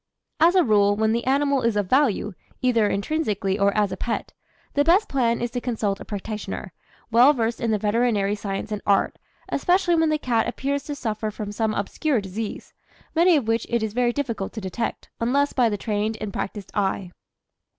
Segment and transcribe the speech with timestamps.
[0.39, 4.33] As a rule, when the animal is of value, either intrinsically or as a pet,
[4.73, 6.73] the best plan is to consult a practitioner,
[7.11, 9.19] well versed in the veterinary science and art,
[9.49, 12.73] especially when the cat appears to suffer from some obscure disease,
[13.13, 16.71] many of which it is very difficult to detect, unless by the trained and practised
[16.73, 17.11] eye.